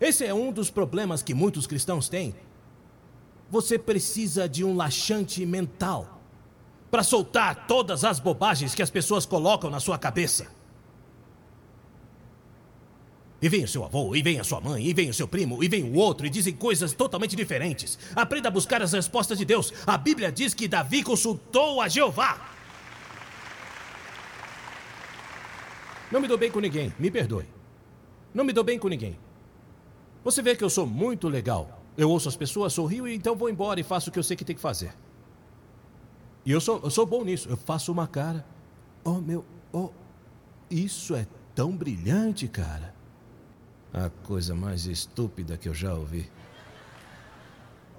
[0.00, 2.34] Esse é um dos problemas que muitos cristãos têm.
[3.50, 6.20] Você precisa de um laxante mental
[6.90, 10.46] para soltar todas as bobagens que as pessoas colocam na sua cabeça.
[13.40, 15.62] E vem o seu avô, e vem a sua mãe, e vem o seu primo,
[15.62, 17.98] e vem o outro, e dizem coisas totalmente diferentes.
[18.14, 19.72] Aprenda a buscar as respostas de Deus.
[19.86, 22.57] A Bíblia diz que Davi consultou a Jeová.
[26.10, 27.46] Não me dou bem com ninguém, me perdoe.
[28.32, 29.18] Não me dou bem com ninguém.
[30.24, 31.82] Você vê que eu sou muito legal.
[31.96, 34.36] Eu ouço as pessoas, sorrio e então vou embora e faço o que eu sei
[34.36, 34.94] que tem que fazer.
[36.44, 37.48] E eu sou, eu sou bom nisso.
[37.48, 38.44] Eu faço uma cara.
[39.04, 39.44] Oh, meu.
[39.72, 39.90] Oh,
[40.70, 42.94] isso é tão brilhante, cara.
[43.92, 46.30] A coisa mais estúpida que eu já ouvi.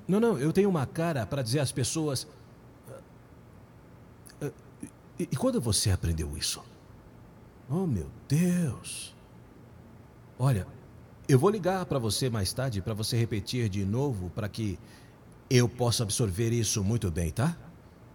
[0.07, 2.27] Não, não, eu tenho uma cara para dizer às pessoas.
[2.89, 2.99] Ah,
[4.43, 4.51] ah,
[5.19, 6.63] e, e quando você aprendeu isso?
[7.69, 9.15] Oh, meu Deus!
[10.39, 10.65] Olha,
[11.27, 14.79] eu vou ligar para você mais tarde para você repetir de novo para que
[15.49, 17.55] eu possa absorver isso muito bem, tá?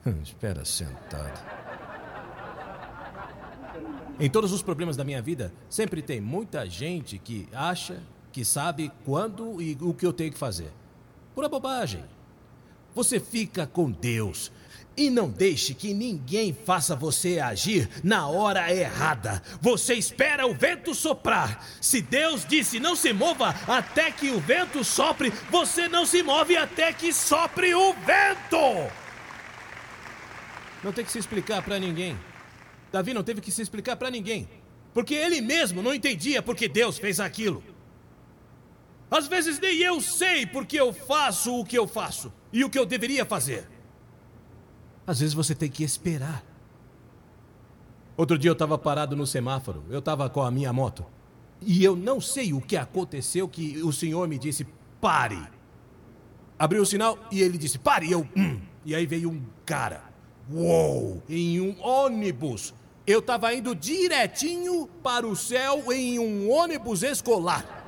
[0.04, 1.40] Hum, espera sentado.
[4.18, 8.90] Em todos os problemas da minha vida, sempre tem muita gente que acha que sabe
[9.04, 10.72] quando e o que eu tenho que fazer.
[11.34, 12.04] Pura bobagem.
[12.94, 14.50] Você fica com Deus
[14.96, 19.42] e não deixe que ninguém faça você agir na hora errada.
[19.60, 21.64] Você espera o vento soprar.
[21.80, 26.56] Se Deus disse não se mova até que o vento sopre, você não se move
[26.56, 28.90] até que sopre o vento.
[30.82, 32.18] Não tem que se explicar para ninguém.
[32.92, 34.48] Davi não teve que se explicar para ninguém,
[34.92, 37.64] porque ele mesmo não entendia porque Deus fez aquilo.
[39.10, 42.78] Às vezes nem eu sei porque eu faço o que eu faço e o que
[42.78, 43.73] eu deveria fazer.
[45.06, 46.44] Às vezes você tem que esperar.
[48.16, 51.04] Outro dia eu estava parado no semáforo, eu estava com a minha moto.
[51.60, 54.66] E eu não sei o que aconteceu que o senhor me disse:
[55.00, 55.42] pare.
[56.58, 58.06] Abriu o sinal e ele disse: pare.
[58.06, 58.60] E eu, hum.
[58.84, 60.02] E aí veio um cara,
[60.52, 62.74] uou, em um ônibus.
[63.06, 67.82] Eu estava indo direitinho para o céu em um ônibus escolar.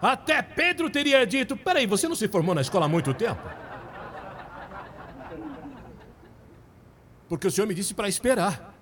[0.00, 3.57] Até Pedro teria dito: peraí, você não se formou na escola há muito tempo?
[7.28, 8.74] Porque o senhor me disse para esperar.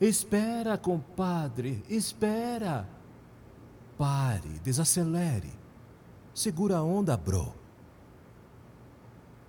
[0.00, 2.88] Espera, compadre, espera.
[3.98, 5.52] Pare, desacelere.
[6.34, 7.54] Segura a onda, bro.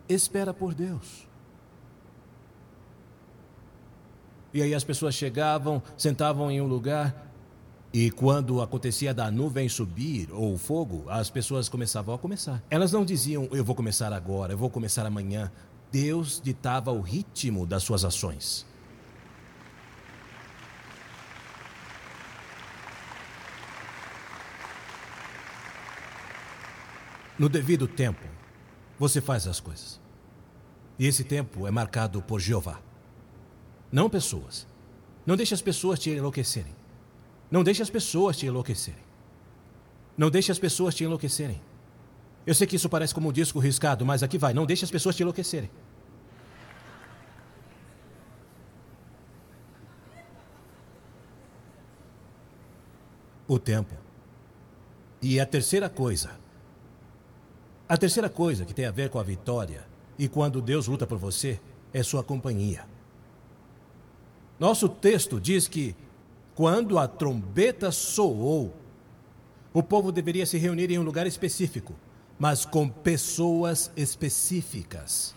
[0.07, 1.27] Espera por Deus.
[4.53, 7.27] E aí as pessoas chegavam, sentavam em um lugar,
[7.93, 12.63] e quando acontecia da nuvem subir ou o fogo, as pessoas começavam a começar.
[12.69, 15.51] Elas não diziam, eu vou começar agora, eu vou começar amanhã.
[15.91, 18.65] Deus ditava o ritmo das suas ações.
[27.39, 28.25] No devido tempo,
[28.97, 29.99] você faz as coisas.
[30.97, 32.81] E esse tempo é marcado por Jeová.
[33.91, 34.67] Não pessoas.
[35.25, 36.75] Não deixe as pessoas te enlouquecerem.
[37.51, 39.03] Não deixe as pessoas te enlouquecerem.
[40.17, 41.61] Não deixe as pessoas te enlouquecerem.
[42.47, 44.53] Eu sei que isso parece como um disco riscado, mas aqui vai.
[44.53, 45.69] Não deixe as pessoas te enlouquecerem.
[53.45, 53.93] O tempo.
[55.21, 56.39] E a terceira coisa.
[57.89, 59.85] A terceira coisa que tem a ver com a vitória
[60.17, 61.59] e quando Deus luta por você
[61.93, 62.85] é sua companhia.
[64.57, 65.93] Nosso texto diz que,
[66.55, 68.73] quando a trombeta soou,
[69.73, 71.93] o povo deveria se reunir em um lugar específico,
[72.37, 75.33] mas com pessoas específicas.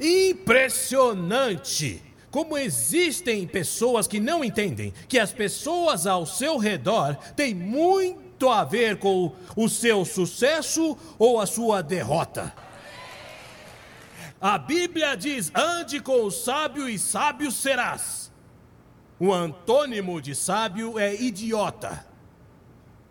[0.00, 2.02] Impressionante!
[2.30, 8.64] Como existem pessoas que não entendem que as pessoas ao seu redor têm muito a
[8.64, 12.54] ver com o seu sucesso ou a sua derrota.
[14.40, 18.21] A Bíblia diz: ande com o sábio e sábio serás.
[19.24, 22.04] O antônimo de sábio é idiota.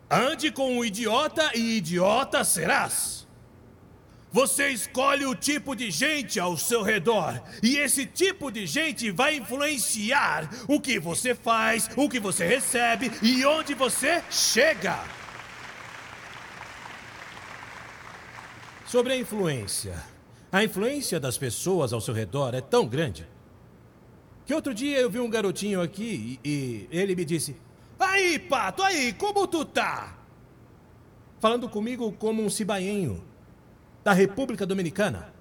[0.09, 3.26] Ande com o idiota e idiota serás.
[4.30, 9.38] Você escolhe o tipo de gente ao seu redor, e esse tipo de gente vai
[9.38, 14.99] influenciar o que você faz, o que você recebe e onde você chega.
[18.86, 19.95] Sobre a influência.
[20.51, 23.31] A influência das pessoas ao seu redor é tão grande
[24.52, 27.56] que outro dia eu vi um garotinho aqui e, e ele me disse:
[27.97, 30.18] Aí, pato, aí, como tu tá?
[31.39, 33.24] Falando comigo como um cibaenho
[34.04, 35.34] da República Dominicana.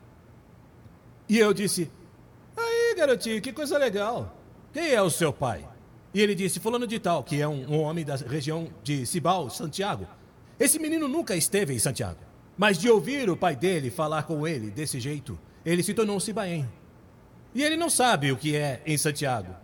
[1.28, 1.90] E eu disse:
[2.56, 4.32] Aí, garotinho, que coisa legal.
[4.72, 5.68] Quem é o seu pai?
[6.14, 9.50] E ele disse: Fulano de Tal, que é um, um homem da região de Cibal,
[9.50, 10.06] Santiago.
[10.56, 12.20] Esse menino nunca esteve em Santiago.
[12.56, 15.36] Mas de ouvir o pai dele falar com ele desse jeito,
[15.66, 16.70] ele se tornou um cibaenho.
[17.55, 19.55] E ele não sabe o que é em Santiago.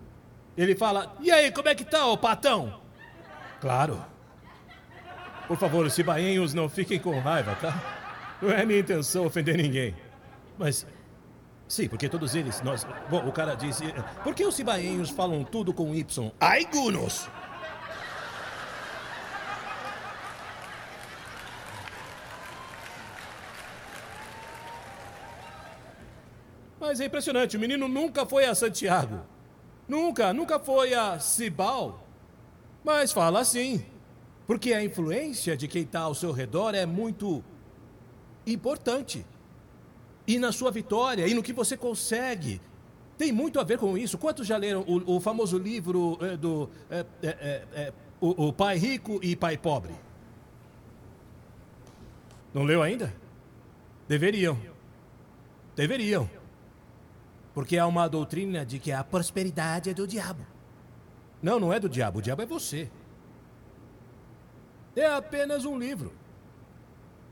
[0.56, 2.80] Ele fala: E aí, como é que tá, ô patão?
[3.60, 4.04] Claro.
[5.46, 8.38] Por favor, os cibaenhos não fiquem com raiva, tá?
[8.42, 9.94] Não é minha intenção ofender ninguém.
[10.58, 10.86] Mas.
[11.68, 12.86] Sim, porque todos eles, nós.
[13.08, 13.84] Bom, o cara disse.
[14.22, 16.32] Por que os cibaenhos falam tudo com Y?
[16.40, 16.64] Ai,
[26.86, 29.20] Mas é impressionante, o menino nunca foi a Santiago.
[29.88, 32.06] Nunca, nunca foi a Cibal.
[32.84, 33.84] Mas fala assim.
[34.46, 37.42] Porque a influência de quem está ao seu redor é muito
[38.46, 39.26] importante.
[40.28, 42.60] E na sua vitória, e no que você consegue.
[43.18, 44.16] Tem muito a ver com isso.
[44.16, 49.18] Quantos já leram o, o famoso livro é, do é, é, o, o Pai Rico
[49.24, 49.94] e Pai Pobre?
[52.54, 53.12] Não leu ainda?
[54.06, 54.56] Deveriam.
[55.74, 56.35] Deveriam.
[57.56, 60.44] Porque há uma doutrina de que a prosperidade é do diabo.
[61.42, 62.18] Não, não é do diabo.
[62.18, 62.90] O diabo é você.
[64.94, 66.12] É apenas um livro.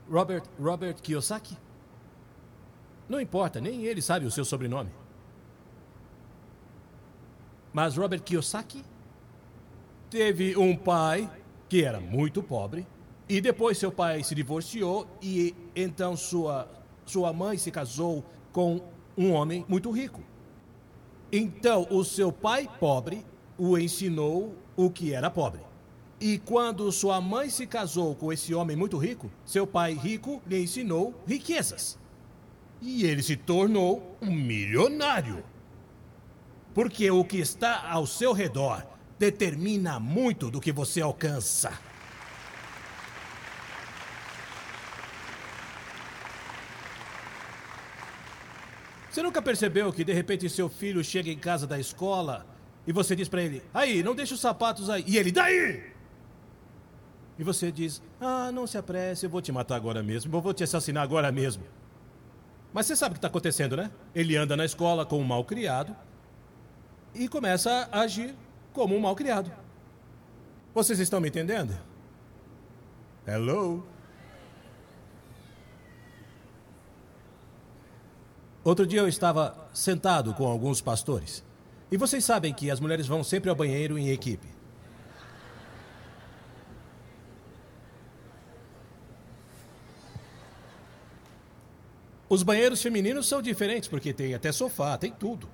[0.09, 1.55] Robert, Robert Kiyosaki?
[3.07, 4.89] Não importa, nem ele sabe o seu sobrenome.
[7.71, 8.83] Mas Robert Kiyosaki
[10.09, 11.29] teve um pai
[11.69, 12.87] que era muito pobre
[13.29, 16.67] e depois seu pai se divorciou e então sua
[17.05, 20.21] sua mãe se casou com um homem muito rico.
[21.31, 23.25] Então o seu pai pobre
[23.57, 25.61] o ensinou o que era pobre.
[26.19, 30.61] E quando sua mãe se casou com esse homem muito rico, seu pai rico lhe
[30.61, 31.99] ensinou riquezas.
[32.81, 35.43] E ele se tornou um milionário.
[36.73, 38.85] Porque o que está ao seu redor
[39.17, 41.71] determina muito do que você alcança.
[49.15, 52.45] Você nunca percebeu que de repente seu filho chega em casa da escola
[52.85, 55.05] e você diz para ele: "Aí, não deixe os sapatos aí".
[55.07, 55.93] E ele: "Daí!"
[57.39, 60.53] E você diz: Ah, não se apresse, eu vou te matar agora mesmo, eu vou
[60.53, 61.63] te assassinar agora mesmo.
[62.73, 63.89] Mas você sabe o que está acontecendo, né?
[64.13, 65.95] Ele anda na escola com um mal criado
[67.13, 68.35] e começa a agir
[68.73, 69.49] como um mal criado.
[70.73, 71.73] Vocês estão me entendendo?
[73.25, 73.94] Hello?
[78.65, 81.43] Outro dia eu estava sentado com alguns pastores.
[81.91, 84.47] E vocês sabem que as mulheres vão sempre ao banheiro em equipe.
[92.27, 95.47] Os banheiros femininos são diferentes, porque tem até sofá, tem tudo.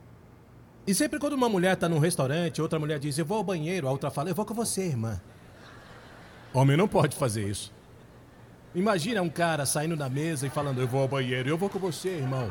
[0.87, 3.89] E sempre quando uma mulher está num restaurante, outra mulher diz, eu vou ao banheiro,
[3.89, 5.21] a outra fala, eu vou com você, irmã.
[6.53, 7.73] Homem não pode fazer isso.
[8.73, 11.77] Imagina um cara saindo da mesa e falando, eu vou ao banheiro, eu vou com
[11.77, 12.49] você, irmão.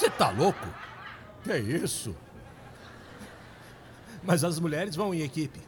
[0.00, 0.66] Você tá louco?
[1.44, 2.16] Que isso?
[4.22, 5.60] Mas as mulheres vão em equipe.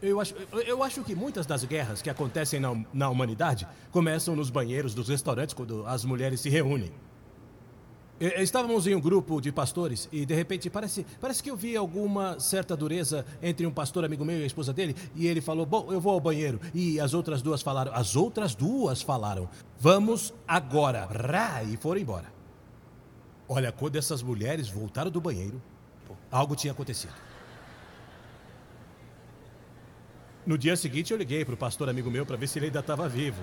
[0.00, 0.32] Eu acho,
[0.64, 5.08] eu acho que muitas das guerras que acontecem na, na humanidade começam nos banheiros dos
[5.08, 6.92] restaurantes quando as mulheres se reúnem.
[8.20, 12.38] Estávamos em um grupo de pastores e de repente parece, parece que eu vi alguma
[12.38, 15.88] certa dureza entre um pastor amigo meu e a esposa dele e ele falou: "Bom,
[15.90, 16.60] eu vou ao banheiro".
[16.72, 19.48] E as outras duas falaram, as outras duas falaram:
[19.80, 21.06] "Vamos agora".
[21.06, 22.35] Rá, e foram embora.
[23.48, 25.62] Olha, quando essas mulheres voltaram do banheiro,
[26.30, 27.14] algo tinha acontecido.
[30.44, 32.80] No dia seguinte eu liguei para o pastor amigo meu para ver se ele ainda
[32.80, 33.42] estava vivo.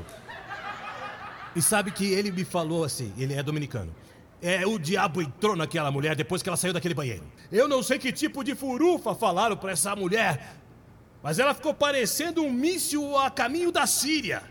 [1.56, 3.93] E sabe que ele me falou assim, ele é dominicano.
[4.41, 7.24] É, o diabo entrou naquela mulher depois que ela saiu daquele banheiro.
[7.51, 10.58] Eu não sei que tipo de furufa falaram para essa mulher,
[11.22, 14.43] mas ela ficou parecendo um míssil a caminho da Síria.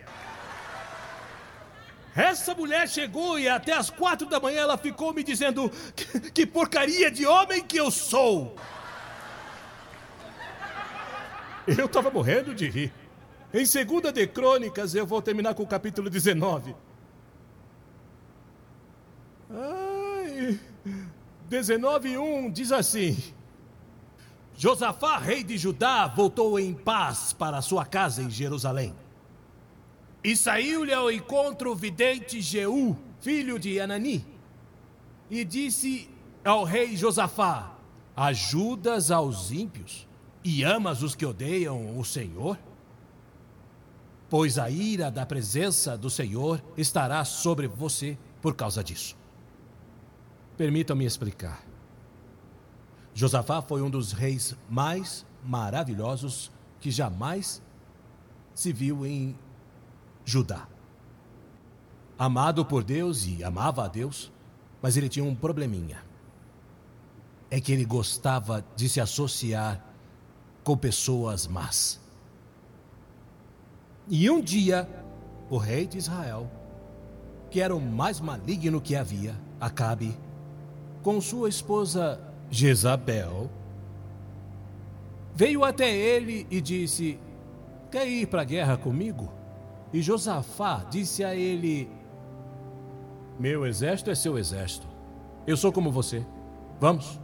[2.15, 6.47] Essa mulher chegou e até as quatro da manhã ela ficou me dizendo que, que
[6.47, 8.55] porcaria de homem que eu sou.
[11.67, 12.93] Eu estava morrendo de rir.
[13.55, 16.75] Em segunda de Crônicas, eu vou terminar com o capítulo 19.
[19.51, 20.59] Ai,
[21.51, 23.35] 19:1 diz assim:
[24.57, 28.95] Josafá, rei de Judá, voltou em paz para sua casa em Jerusalém.
[30.25, 34.25] E saiu-lhe ao encontro o vidente Jeú, filho de Anani,
[35.29, 36.09] e disse
[36.45, 37.77] ao rei Josafá:
[38.15, 40.07] Ajudas aos ímpios
[40.45, 42.59] e amas os que odeiam o Senhor?
[44.31, 49.17] Pois a ira da presença do Senhor estará sobre você por causa disso.
[50.57, 51.63] Permitam-me explicar.
[53.13, 56.51] Josafá foi um dos reis mais maravilhosos
[56.81, 57.61] que jamais
[58.55, 59.37] se viu em
[60.25, 60.69] Judá.
[62.19, 64.33] Amado por Deus e amava a Deus,
[64.81, 66.03] mas ele tinha um probleminha.
[67.51, 69.85] É que ele gostava de se associar
[70.65, 72.01] com pessoas más.
[74.09, 74.89] E um dia,
[75.51, 76.51] o rei de Israel,
[77.51, 80.19] que era o mais maligno que havia, Acabe,
[81.05, 82.21] com sua esposa
[82.51, 83.49] Jezabel,
[85.33, 87.17] veio até ele e disse:
[87.91, 89.33] Quer ir para a guerra comigo?
[89.93, 91.91] E Josafá disse a ele:
[93.39, 94.87] Meu exército é seu exército.
[95.47, 96.25] Eu sou como você.
[96.81, 97.21] Vamos.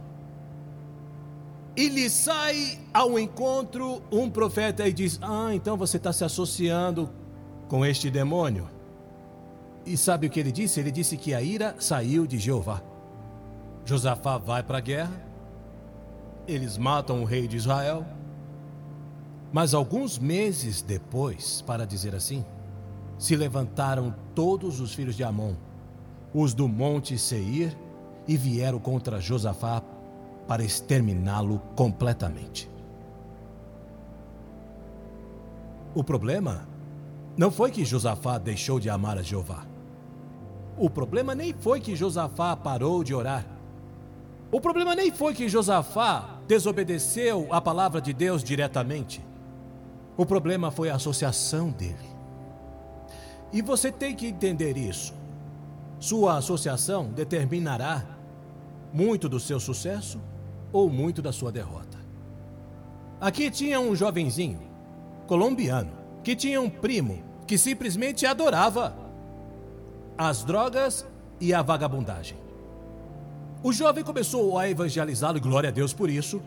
[1.75, 7.09] E lhe sai ao encontro um profeta e diz: Ah, então você está se associando
[7.67, 8.67] com este demônio.
[9.85, 10.79] E sabe o que ele disse?
[10.79, 12.81] Ele disse que a ira saiu de Jeová.
[13.85, 15.25] Josafá vai para a guerra,
[16.47, 18.05] eles matam o rei de Israel.
[19.51, 22.45] Mas alguns meses depois, para dizer assim,
[23.19, 25.53] se levantaram todos os filhos de Amon,
[26.33, 27.77] os do monte Seir,
[28.27, 29.83] e vieram contra Josafá
[30.47, 32.69] para exterminá-lo completamente.
[35.93, 36.67] O problema
[37.35, 39.65] não foi que Josafá deixou de amar a Jeová.
[40.77, 43.45] O problema nem foi que Josafá parou de orar.
[44.51, 49.23] O problema nem foi que Josafá desobedeceu a palavra de Deus diretamente.
[50.15, 52.18] O problema foi a associação dele.
[53.51, 55.13] E você tem que entender isso.
[55.99, 58.05] Sua associação determinará
[58.93, 60.19] muito do seu sucesso
[60.71, 61.97] ou muito da sua derrota.
[63.19, 64.61] Aqui tinha um jovenzinho,
[65.27, 65.91] colombiano,
[66.23, 68.95] que tinha um primo que simplesmente adorava
[70.17, 71.05] as drogas
[71.39, 72.37] e a vagabundagem.
[73.61, 76.41] O jovem começou a evangelizá-lo, e glória a Deus por isso,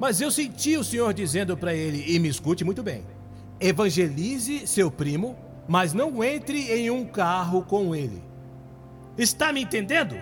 [0.00, 3.04] mas eu senti o Senhor dizendo para ele, e me escute muito bem:
[3.60, 5.36] evangelize seu primo,
[5.68, 8.22] mas não entre em um carro com ele.
[9.18, 10.16] Está me entendendo?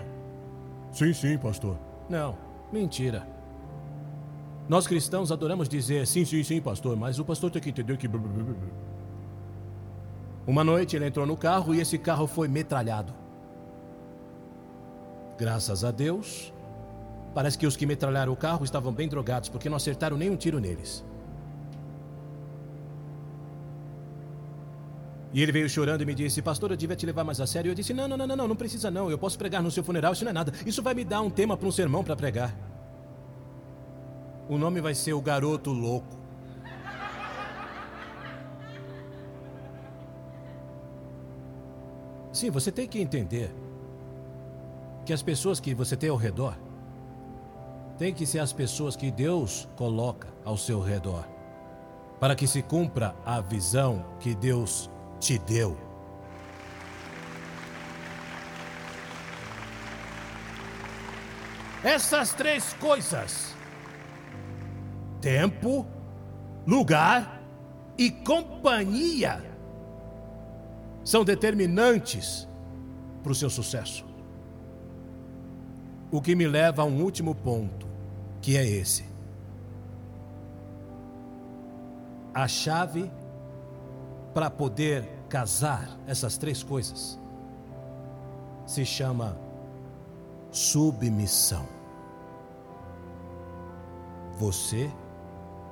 [0.93, 1.77] Sim, sim, pastor.
[2.09, 2.37] Não,
[2.73, 3.27] mentira.
[4.69, 8.09] Nós cristãos adoramos dizer sim, sim, sim, pastor, mas o pastor tem que entender que.
[10.47, 13.13] Uma noite ele entrou no carro e esse carro foi metralhado.
[15.37, 16.53] Graças a Deus,
[17.35, 20.61] parece que os que metralharam o carro estavam bem drogados porque não acertaram nenhum tiro
[20.61, 21.05] neles.
[25.35, 27.73] E ele veio chorando e me disse: Pastor, eu devia te levar mais a sério.
[27.73, 29.11] Eu disse: Não, não, não, não, não precisa não.
[29.11, 30.53] Eu posso pregar no seu funeral, isso não é nada.
[30.65, 32.55] Isso vai me dar um tema para um sermão para pregar.
[34.49, 36.23] O nome vai ser O Garoto Louco.
[42.33, 43.53] Sim, você tem que entender
[45.05, 46.57] que as pessoas que você tem ao redor
[47.99, 51.25] têm que ser as pessoas que Deus coloca ao seu redor,
[52.21, 54.91] para que se cumpra a visão que Deus
[55.25, 55.75] te deu.
[61.83, 63.57] Essas três coisas:
[65.23, 65.87] tempo,
[66.67, 67.43] lugar
[67.97, 69.43] e companhia
[71.03, 72.47] são determinantes
[73.23, 74.05] para o seu sucesso.
[76.11, 77.87] O que me leva a um último ponto,
[78.43, 79.05] que é esse.
[82.35, 83.11] A chave
[84.35, 87.19] para poder casar essas três coisas
[88.67, 89.39] se chama
[90.51, 91.69] submissão.
[94.39, 94.91] Você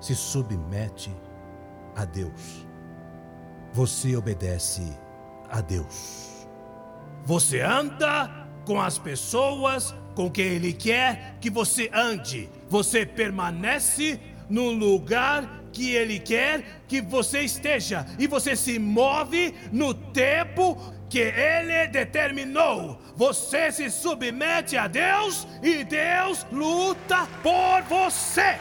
[0.01, 1.15] se submete
[1.97, 2.67] a Deus.
[3.73, 4.83] Você obedece
[5.49, 6.47] a Deus.
[7.25, 8.31] Você anda
[8.65, 12.49] com as pessoas com quem Ele quer que você ande.
[12.69, 18.07] Você permanece no lugar que Ele quer que você esteja.
[18.19, 20.77] E você se move no tempo
[21.09, 23.01] que Ele determinou.
[23.17, 28.59] Você se submete a Deus e Deus luta por você.